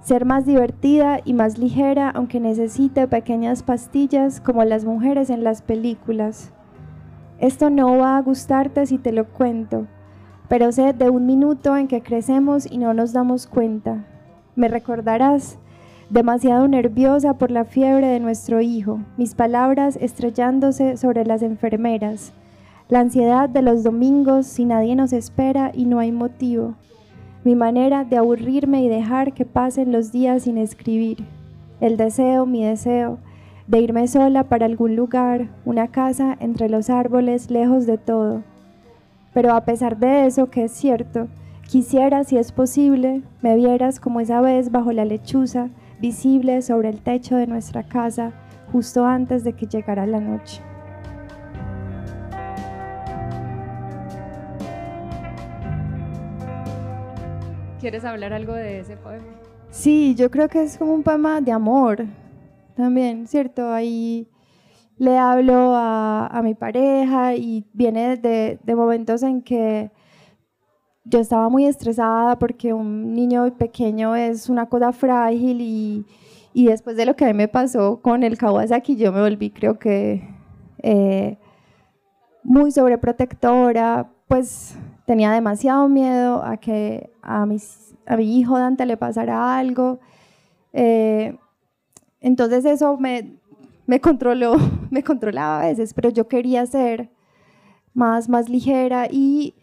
[0.00, 5.62] Ser más divertida y más ligera aunque necesite pequeñas pastillas como las mujeres en las
[5.62, 6.52] películas.
[7.38, 9.86] Esto no va a gustarte si te lo cuento,
[10.48, 14.06] pero sé de un minuto en que crecemos y no nos damos cuenta.
[14.54, 15.58] Me recordarás,
[16.08, 22.32] demasiado nerviosa por la fiebre de nuestro hijo, mis palabras estrellándose sobre las enfermeras,
[22.88, 26.74] la ansiedad de los domingos si nadie nos espera y no hay motivo,
[27.44, 31.18] mi manera de aburrirme y dejar que pasen los días sin escribir,
[31.80, 33.18] el deseo, mi deseo,
[33.66, 38.44] de irme sola para algún lugar, una casa entre los árboles, lejos de todo.
[39.34, 41.28] Pero a pesar de eso, que es cierto,
[41.68, 45.68] quisiera, si es posible, me vieras como esa vez bajo la lechuza,
[46.00, 48.32] visible sobre el techo de nuestra casa,
[48.70, 50.62] justo antes de que llegara la noche.
[57.80, 59.24] ¿Quieres hablar algo de ese poema?
[59.70, 62.06] Sí, yo creo que es como un poema de amor,
[62.76, 63.72] también, ¿cierto?
[63.72, 64.28] Ahí
[64.98, 69.90] le hablo a, mi pareja y viene de, momentos en que
[71.04, 76.06] yo estaba muy estresada porque un niño pequeño es una cosa frágil y,
[76.52, 79.50] y después de lo que a mí me pasó con el Kawasaki, yo me volví
[79.50, 80.28] creo que
[80.82, 81.38] eh,
[82.42, 88.96] muy sobreprotectora, pues tenía demasiado miedo a que a, mis, a mi hijo Dante le
[88.96, 90.00] pasara algo.
[90.72, 91.36] Eh,
[92.26, 93.38] entonces eso me,
[94.00, 94.56] controló,
[94.90, 97.08] me controlaba a veces, pero yo quería ser
[97.94, 99.54] más, más ligera y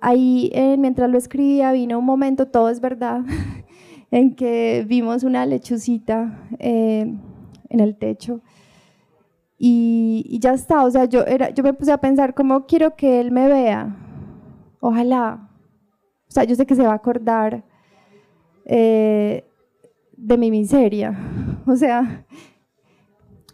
[0.00, 3.22] ahí eh, mientras lo escribía vino un momento, todo es verdad,
[4.12, 7.12] en que vimos una lechucita eh,
[7.70, 8.40] en el techo
[9.58, 13.18] y, ya está, o sea, yo, era, yo me puse a pensar cómo quiero que
[13.18, 13.96] él me vea,
[14.78, 15.50] ojalá,
[16.28, 17.64] o sea, yo sé que se va a acordar
[18.64, 19.45] eh,
[20.16, 21.16] de mi miseria,
[21.66, 22.24] o sea,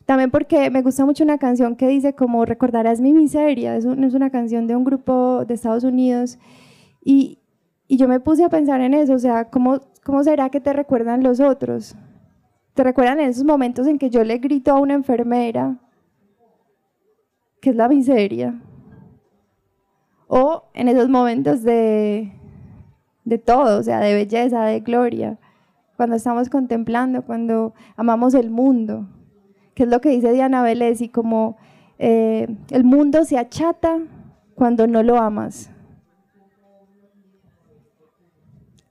[0.05, 4.14] también porque me gusta mucho una canción que dice como recordarás mi miseria, es, es
[4.14, 6.38] una canción de un grupo de Estados Unidos
[7.05, 7.38] y,
[7.88, 10.72] y, yo me puse a pensar en eso, o sea, ¿cómo, ¿cómo será que te
[10.72, 11.96] recuerdan los otros?
[12.75, 15.79] ¿Te recuerdan esos momentos en que yo le grito a una enfermera
[17.61, 18.61] que es la miseria?
[20.27, 22.33] O en esos momentos de,
[23.25, 25.38] de todo, o sea, de belleza, de gloria,
[26.03, 29.07] cuando estamos contemplando, cuando amamos el mundo
[29.75, 31.57] que es lo que dice Diana Vélez, y como
[31.99, 34.01] eh, el mundo se achata
[34.55, 35.71] cuando no lo amas.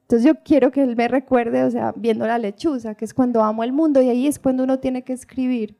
[0.03, 3.43] Entonces yo quiero que él me recuerde, o sea, viendo la lechuza, que es cuando
[3.43, 5.77] amo el mundo y ahí es cuando uno tiene que escribir.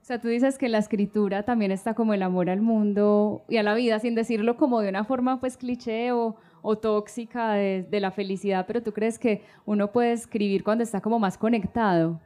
[0.00, 3.56] O sea, tú dices que la escritura también está como el amor al mundo y
[3.56, 7.86] a la vida, sin decirlo como de una forma pues cliché o, o tóxica de,
[7.88, 12.20] de, la felicidad, pero tú crees que uno puede escribir cuando está como más conectado.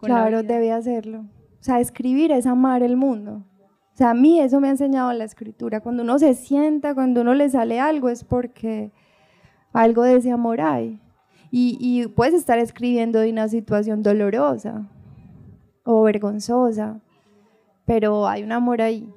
[0.00, 1.20] Claro, debe hacerlo.
[1.20, 3.44] O sea, escribir es amar el mundo.
[3.92, 5.80] O sea, a mí eso me ha enseñado la escritura.
[5.80, 8.92] Cuando uno se sienta, cuando uno le sale algo, es porque
[9.72, 11.00] algo de ese amor hay.
[11.50, 14.88] Y, y puedes estar escribiendo de una situación dolorosa
[15.82, 17.00] o vergonzosa,
[17.86, 19.12] pero hay un amor ahí.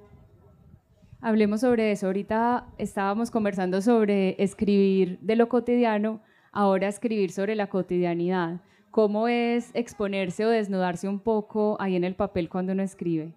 [1.24, 2.08] Hablemos sobre eso.
[2.08, 6.20] Ahorita estábamos conversando sobre escribir de lo cotidiano,
[6.52, 8.62] ahora escribir sobre la cotidianidad.
[8.90, 13.36] ¿Cómo es exponerse o desnudarse un poco ahí en el papel cuando uno escribe?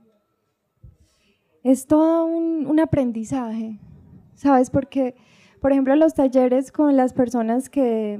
[1.63, 3.79] Es todo un, aprendizaje,
[4.35, 4.71] ¿sabes?
[4.71, 5.15] Porque,
[5.61, 8.19] por ejemplo, los talleres con las personas que,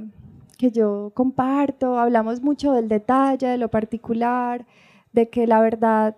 [0.59, 4.65] que yo comparto, hablamos mucho del detalle, de lo particular,
[5.11, 6.17] de que la verdad,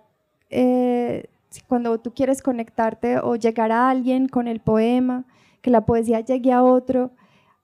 [0.50, 1.28] eh,
[1.66, 5.24] cuando tú quieres conectarte o llegar a alguien con el poema,
[5.62, 7.10] que la poesía llegue a otro,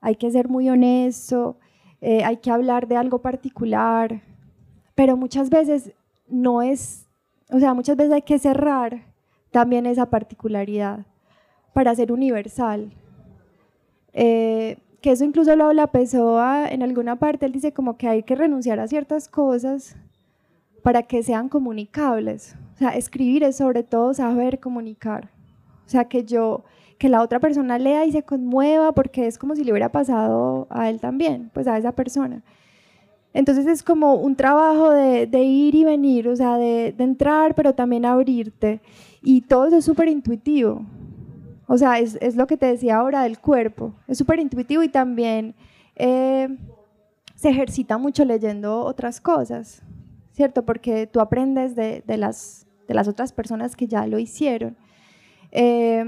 [0.00, 1.58] hay que ser muy honesto,
[2.00, 4.22] eh, hay que hablar de algo particular,
[4.94, 5.92] pero muchas veces
[6.28, 7.06] no es,
[7.50, 9.06] o sea, muchas veces hay que cerrar
[9.50, 11.06] también esa particularidad
[11.72, 12.92] para ser universal.
[14.12, 18.22] Eh, que eso incluso lo habla Pessoa en alguna parte, él dice como que hay
[18.22, 19.96] que renunciar a ciertas cosas
[20.84, 22.56] para que sean comunicables.
[22.74, 25.30] O sea, escribir es sobre todo saber comunicar.
[25.86, 26.64] O sea, que yo
[26.98, 30.66] que la otra persona lea y se conmueva porque es como si le hubiera pasado
[30.68, 32.42] a él también, pues a esa persona.
[33.32, 38.04] Entonces es como un trabajo de, ir y venir, o sea, de, entrar, pero también
[38.04, 38.82] abrirte.
[39.22, 40.84] Y todo eso es súper intuitivo.
[41.66, 43.94] O sea, es, lo que te decía ahora del cuerpo.
[44.06, 45.54] Es súper intuitivo y también
[45.96, 46.48] eh,
[47.34, 49.82] se ejercita mucho leyendo otras cosas,
[50.34, 50.66] ¿cierto?
[50.66, 54.76] Porque tú aprendes de, las, de las otras personas que ya lo hicieron.
[55.52, 56.04] Eh,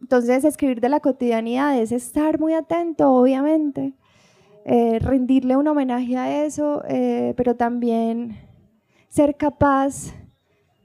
[0.00, 3.94] entonces, escribir de la cotidianidad es estar muy atento, obviamente,
[4.64, 8.36] eh, rendirle un homenaje a eso, eh, pero también
[9.08, 10.14] ser capaz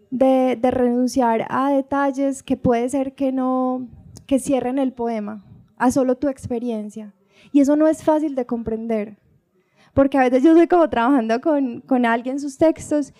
[0.09, 3.87] de, renunciar a detalles que puede ser que no,
[4.25, 5.45] que cierren el poema,
[5.75, 7.13] a solo tu experiencia.
[7.51, 9.17] Y eso no es fácil de comprender,
[9.97, 13.15] porque a veces yo estoy como trabajando con, con alguien sus textos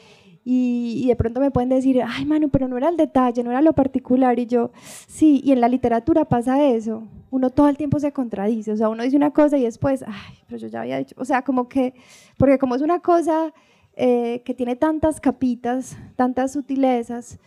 [0.46, 3.64] y, de pronto me pueden decir, ay, Manu, pero no era el detalle, no era
[3.64, 4.38] lo particular.
[4.38, 4.70] Y yo,
[5.08, 7.08] sí, y en la literatura pasa eso.
[7.32, 8.74] Uno todo el tiempo se contradice.
[8.74, 11.16] O sea, uno dice una cosa y después, ay, pero yo ya había dicho.
[11.18, 11.96] O sea, como que,
[12.38, 13.52] porque como es una cosa
[13.96, 17.40] eh, que tiene tantas capitas, tantas sutilezas,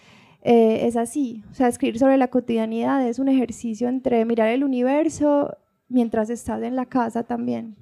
[0.43, 1.45] eh, es así.
[1.53, 5.57] O sea, escribir sobre la cotidianidad es un ejercicio entre mirar el universo
[5.89, 7.76] mientras estás en la casa también.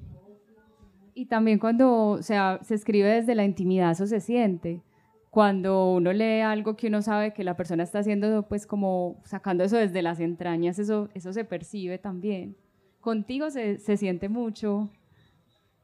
[1.18, 4.82] Y también cuando o sea, se escribe desde la intimidad, eso se siente
[5.30, 9.64] cuando uno lee algo que uno sabe que la persona está haciendo, pues como sacando
[9.64, 12.56] eso desde las entrañas, eso, eso se percibe también.
[13.00, 14.90] Contigo se, se siente mucho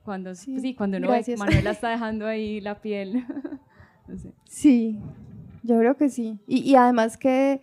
[0.04, 3.24] cuando, sí, sí cuando uno ve Manuela está dejando ahí la piel.
[4.44, 5.00] Sí,
[5.62, 6.38] yo creo que sí.
[6.46, 7.60] Y, y además que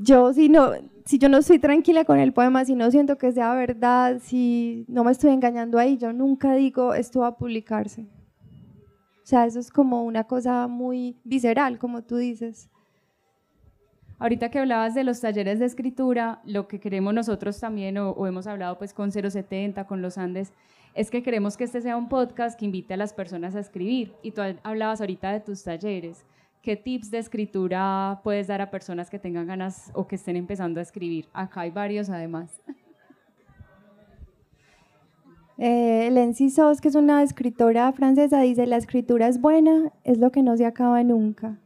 [0.00, 0.72] yo sí no,
[1.04, 4.84] si yo no estoy tranquila con el poema, si no siento que sea verdad, si
[4.88, 8.06] no me estoy engañando ahí, yo nunca digo esto va a publicarse.
[9.22, 12.68] O sea, eso es como una cosa muy visceral, como tú dices.
[14.18, 18.46] Ahorita que hablabas de los talleres de escritura, lo que queremos nosotros también, o, hemos
[18.46, 20.52] hablado pues con 070, con los Andes,
[20.94, 24.12] es que queremos que este sea un podcast que invite a las personas a escribir.
[24.22, 26.24] Y tú hablabas ahorita de tus talleres.
[26.62, 30.78] ¿Qué tips de escritura puedes dar a personas que tengan ganas o que estén empezando
[30.78, 31.28] a escribir?
[31.32, 32.60] Acá hay varios además.
[35.58, 40.30] Eh, Lency Sos, que es una escritora francesa, dice, la escritura es buena, es lo
[40.30, 41.58] que no se acaba nunca.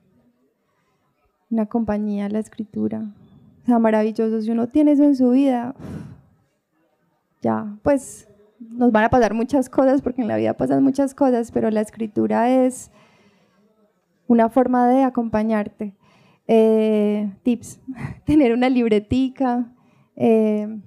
[1.51, 3.05] Una compañía, la escritura.
[3.63, 4.41] O sea, maravilloso.
[4.41, 5.75] Si uno tiene eso en su vida,
[7.43, 8.29] ya, pues
[8.59, 11.83] nos van a pasar muchas cosas, porque en la vida pasan muchas cosas, pero la
[11.83, 12.91] escritura es
[14.27, 15.95] una forma de acompañarte.
[16.49, 17.81] Eh, tips,
[18.25, 19.73] tener una libretica,
[20.15, 20.81] eh,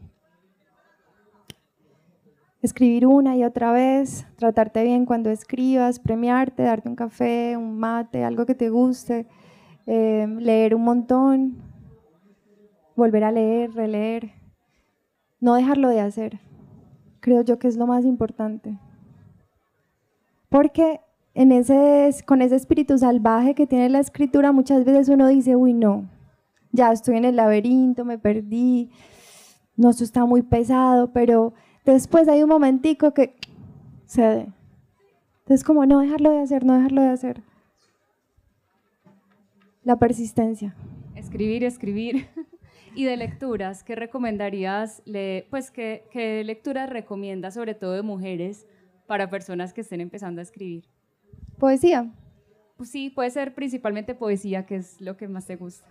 [2.62, 8.24] escribir una y otra vez, tratarte bien cuando escribas, premiarte, darte un café, un mate,
[8.24, 9.28] algo que te guste,
[9.86, 11.58] eh, leer un montón,
[12.96, 14.32] volver a leer, releer,
[15.40, 16.40] no dejarlo de hacer.
[17.22, 18.78] Creo yo que es lo más importante.
[20.50, 21.02] Porque
[21.40, 25.74] en ese, con ese espíritu salvaje que tiene la escritura, muchas veces uno dice, uy,
[25.74, 26.10] no,
[26.74, 28.90] ya estoy en el laberinto, me perdí,
[29.78, 31.54] no, esto está muy pesado, pero
[31.86, 33.36] después hay un momentico que
[34.06, 34.48] cede.
[35.38, 37.42] Entonces, como no dejarlo de hacer, no dejarlo de hacer.
[39.86, 40.76] La persistencia.
[41.16, 42.28] Escribir, escribir.
[42.96, 45.02] y de lecturas, ¿qué recomendarías?
[45.50, 48.68] pues, ¿qué, ¿qué lecturas recomiendas, sobre todo de mujeres,
[49.08, 50.99] para personas que estén empezando a escribir?
[51.60, 52.10] Poesía.
[52.78, 55.86] Pues sí, puede ser principalmente poesía, que es lo que más te gusta.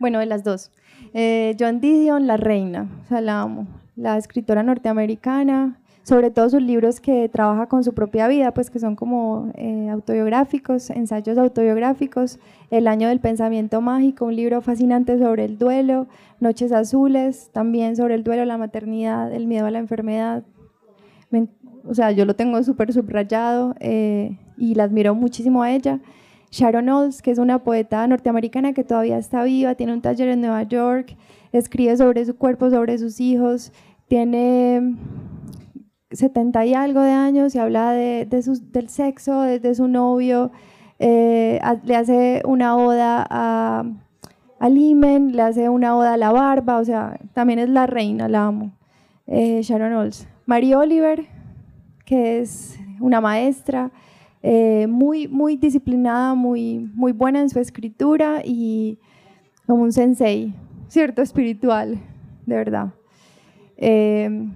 [0.00, 0.72] Bueno, de las dos.
[1.14, 3.68] Eh, John Didion, La Reina, o sea, la amo.
[3.94, 8.80] La escritora norteamericana, sobre todo sus libros que trabaja con su propia vida, pues que
[8.80, 12.40] son como eh, autobiográficos, ensayos autobiográficos,
[12.70, 16.08] El año del pensamiento mágico, un libro fascinante sobre el duelo,
[16.40, 20.42] Noches azules, también sobre el duelo, la maternidad, el miedo a la enfermedad,
[21.86, 26.00] o sea, yo lo tengo súper subrayado eh, y la admiro muchísimo a ella.
[26.50, 30.42] Sharon Olds, que es una poeta norteamericana que todavía está viva, tiene un taller en
[30.42, 31.16] Nueva York,
[31.52, 33.72] escribe sobre su cuerpo, sobre sus hijos,
[34.06, 34.96] tiene
[36.10, 40.52] 70 y algo de años y habla de, del sexo, de, su novio,
[40.98, 43.84] eh, le hace una oda a,
[44.58, 48.28] a Limen, le hace una oda a la barba, o sea, también es la reina,
[48.28, 48.72] la amo.
[49.26, 50.28] Eh, Sharon Olds.
[50.46, 51.26] Marie Oliver,
[52.04, 53.90] que es una maestra
[54.42, 58.98] eh, muy, muy disciplinada, muy, muy buena en su escritura y
[59.66, 60.52] como un sensei,
[60.88, 61.22] ¿cierto?
[61.22, 61.98] Espiritual,
[62.46, 62.92] de verdad.
[63.76, 64.48] Eh,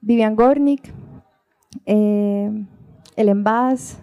[0.00, 0.92] Vivian Gornick,
[1.86, 2.66] eh,
[3.16, 3.98] Ellen Bass,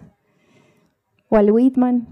[1.30, 2.06] Walt Whitman.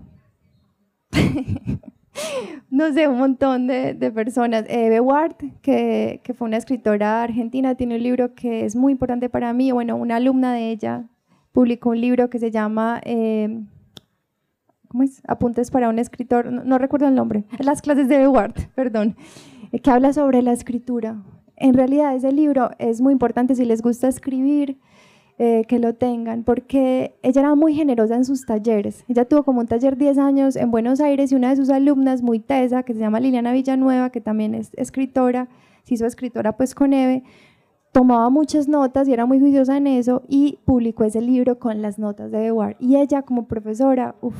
[2.70, 4.64] no sé, un montón de, personas.
[4.68, 9.52] Eve Ward, que, fue una escritora argentina, tiene un libro que es muy importante para
[9.52, 9.72] mí.
[9.72, 11.04] Bueno, una alumna de ella
[11.52, 13.60] publicó un libro que se llama eh,
[14.90, 15.22] ¿cómo es?
[15.28, 19.16] Apuntes para un escritor, no, recuerdo el nombre, las clases de Eve Ward, perdón,
[19.72, 21.22] eh, que habla sobre la escritura.
[21.56, 24.78] En realidad ese libro es muy importante si les gusta escribir,
[25.42, 29.06] eh, que lo tengan, porque ella era muy generosa en sus talleres.
[29.08, 32.20] Ella tuvo como un taller 10 años en Buenos Aires y una de sus alumnas,
[32.20, 35.48] muy tesa, que se llama Liliana Villanueva, que también es escritora,
[35.84, 37.22] se hizo escritora pues con Eve,
[37.90, 41.98] tomaba muchas notas y era muy juiciosa en eso y publicó ese libro con las
[41.98, 44.36] notas de Eve Y ella como profesora, uff,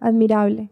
[0.00, 0.70] admirable.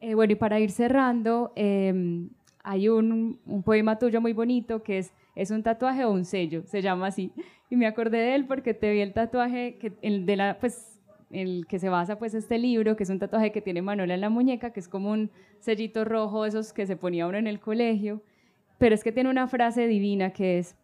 [0.00, 2.30] Eh, bueno, y para ir cerrando, em,
[2.62, 6.62] hay un, un, poema tuyo muy bonito que es, es un tatuaje o un sello,
[6.66, 7.32] se llama así,
[7.68, 11.00] y me acordé de él porque te vi el tatuaje que, el de la, pues,
[11.30, 14.20] el que se basa pues este libro, que es un tatuaje que tiene Manuela en
[14.20, 15.30] la muñeca, que es como un
[15.60, 18.22] sellito rojo, esos que se ponía uno en el colegio,
[18.78, 20.76] pero es que tiene una frase divina que es,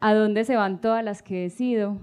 [0.00, 1.98] ¿a dónde se van todas las que he sido?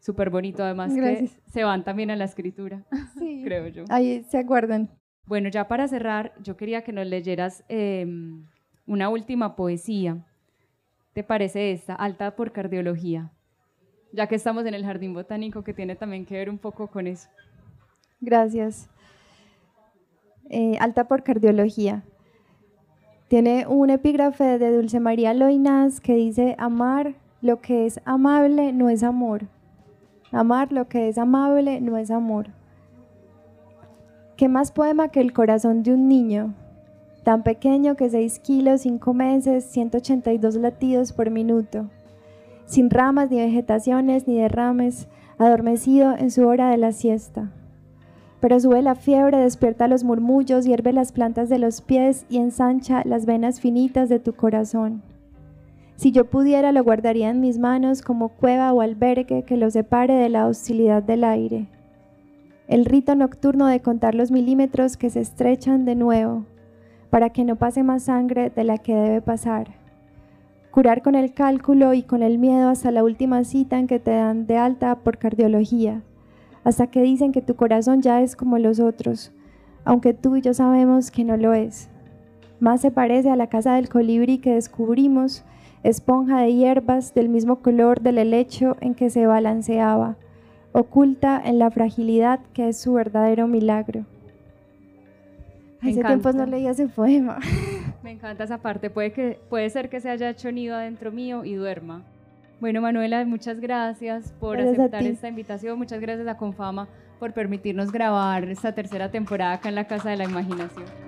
[0.00, 2.84] Súper bonito, además que se van también a la escritura,
[3.18, 3.42] sí.
[3.44, 3.84] creo yo.
[3.88, 4.90] Ahí se acuerdan.
[5.26, 8.46] Bueno, ya para cerrar, yo quería que nos leyeras em,
[8.86, 10.24] una última poesía.
[11.12, 11.94] ¿Te parece esta?
[11.94, 13.30] Alta por cardiología
[14.14, 17.06] ya que estamos en el jardín botánico, que tiene también que ver un poco con
[17.06, 17.28] eso.
[18.20, 18.88] Gracias.
[20.50, 22.04] Eh, alta por cardiología.
[23.28, 28.88] Tiene un epígrafe de Dulce María Loinas que dice, amar lo que es amable no
[28.88, 29.42] es amor.
[30.30, 32.46] Amar lo que es amable no es amor.
[34.36, 36.54] ¿Qué más poema que el corazón de un niño?
[37.22, 41.88] Tan pequeño que 6 kilos, 5 meses, 182 latidos por minuto.
[42.66, 45.06] Sin ramas, ni vegetaciones, ni derrames,
[45.38, 47.52] adormecido en su hora de la siesta.
[48.40, 53.02] Pero sube la fiebre, despierta los murmullos, hierve las plantas de los pies y ensancha
[53.04, 55.02] las venas finitas de tu corazón.
[55.94, 60.14] Si yo pudiera, lo guardaría en mis manos como cueva o albergue que lo separe
[60.14, 61.68] de la hostilidad del aire.
[62.66, 66.46] El rito nocturno de contar los milímetros que se estrechan de nuevo,
[67.10, 69.74] para que no pase más sangre de la que debe pasar.
[70.70, 74.12] Curar con el cálculo y con el miedo hasta la última cita en que te
[74.12, 76.02] dan de alta por cardiología,
[76.64, 79.30] hasta que dicen que tu corazón ya es como los otros,
[79.84, 81.90] aunque tú y yo sabemos que no lo es.
[82.60, 85.44] Más se parece a la casa del colibrí que descubrimos
[85.82, 90.16] esponja de hierbas del mismo color del helecho en que se balanceaba,
[90.74, 94.04] oculta en la fragilidad que es su verdadero milagro.
[95.80, 97.38] Hace tiempo no leía ese poema.
[98.02, 98.90] Me encanta esa parte.
[98.90, 102.02] Puede, que, puede ser que se haya hecho nido adentro mío y duerma.
[102.60, 105.78] Bueno, Manuela, muchas gracias por aceptar esta invitación.
[105.78, 106.88] Muchas gracias a Confama
[107.20, 111.03] por permitirnos grabar esta tercera temporada acá en la Casa de la Imaginación.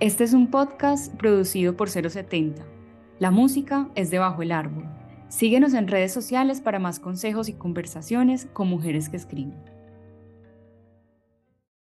[0.00, 2.64] Este es un podcast producido por 070.
[3.18, 4.88] La música es debajo el árbol.
[5.28, 9.69] Síguenos en redes sociales para más consejos y conversaciones con mujeres que escriben.